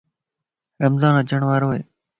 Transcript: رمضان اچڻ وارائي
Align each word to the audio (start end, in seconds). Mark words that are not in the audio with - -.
رمضان 0.83 1.13
اچڻ 1.19 1.41
وارائي 1.49 1.81